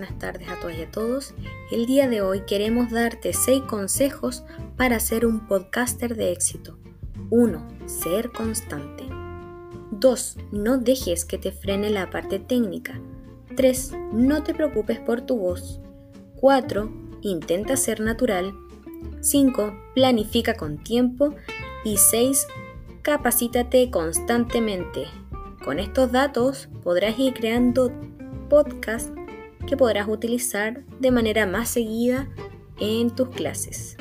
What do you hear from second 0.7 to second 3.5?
y a todos. El día de hoy queremos darte